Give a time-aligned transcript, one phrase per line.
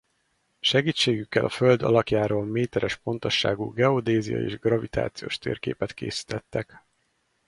[0.59, 6.85] Segítségükkel a Föld alakjáról méteres pontosságú geodéziai és gravitációs térképet készítettek.